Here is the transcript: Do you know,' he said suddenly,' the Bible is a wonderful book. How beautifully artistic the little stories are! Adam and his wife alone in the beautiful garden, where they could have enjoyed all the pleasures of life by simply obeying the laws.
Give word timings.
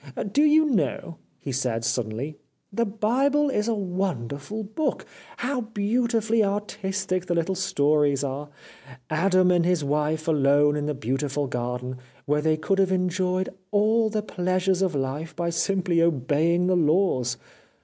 Do 0.31 0.41
you 0.41 0.65
know,' 0.65 1.17
he 1.37 1.51
said 1.51 1.85
suddenly,' 1.85 2.39
the 2.73 2.87
Bible 2.87 3.51
is 3.51 3.67
a 3.67 3.75
wonderful 3.75 4.63
book. 4.63 5.05
How 5.37 5.61
beautifully 5.61 6.43
artistic 6.43 7.27
the 7.27 7.35
little 7.35 7.53
stories 7.53 8.23
are! 8.23 8.49
Adam 9.11 9.51
and 9.51 9.63
his 9.63 9.83
wife 9.83 10.27
alone 10.27 10.75
in 10.75 10.87
the 10.87 10.95
beautiful 10.95 11.45
garden, 11.45 11.97
where 12.25 12.41
they 12.41 12.57
could 12.57 12.79
have 12.79 12.91
enjoyed 12.91 13.49
all 13.69 14.09
the 14.09 14.23
pleasures 14.23 14.81
of 14.81 14.95
life 14.95 15.35
by 15.35 15.51
simply 15.51 16.01
obeying 16.01 16.65
the 16.65 16.75
laws. 16.75 17.37